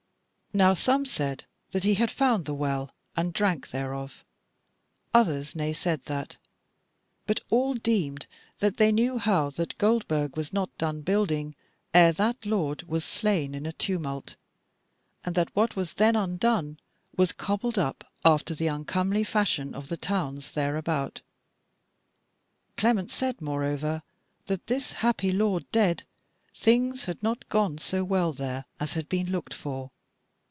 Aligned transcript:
Now 0.53 0.73
some 0.73 1.05
said 1.05 1.45
that 1.69 1.85
he 1.85 1.93
had 1.93 2.11
found 2.11 2.43
the 2.43 2.53
Well, 2.53 2.91
and 3.15 3.31
drank 3.31 3.69
thereof; 3.69 4.25
others 5.13 5.53
naysaid 5.55 6.03
that; 6.07 6.35
but 7.25 7.39
all 7.49 7.73
deemed 7.73 8.27
that 8.59 8.75
they 8.75 8.91
knew 8.91 9.17
how 9.17 9.49
that 9.51 9.77
Goldburg 9.77 10.35
was 10.35 10.51
not 10.51 10.77
done 10.77 11.03
building 11.03 11.55
ere 11.93 12.11
that 12.11 12.45
lord 12.45 12.83
was 12.83 13.05
slain 13.05 13.55
in 13.55 13.65
a 13.65 13.71
tumult, 13.71 14.35
and 15.23 15.35
that 15.35 15.55
what 15.55 15.77
was 15.77 15.93
then 15.93 16.17
undone 16.17 16.81
was 17.15 17.31
cobbled 17.31 17.79
up 17.79 18.03
after 18.25 18.53
the 18.53 18.67
uncomely 18.67 19.23
fashion 19.23 19.73
of 19.73 19.87
the 19.87 19.95
towns 19.95 20.51
thereabout. 20.51 21.21
Clement 22.75 23.09
said 23.09 23.41
moreover 23.41 24.03
that, 24.47 24.67
this 24.67 24.91
happy 24.91 25.31
lord 25.31 25.63
dead, 25.71 26.03
things 26.53 27.05
had 27.05 27.23
not 27.23 27.47
gone 27.47 27.77
so 27.77 28.03
well 28.03 28.33
there 28.33 28.65
as 28.81 28.95
had 28.95 29.07
been 29.07 29.31
looked 29.31 29.53
for. 29.53 29.91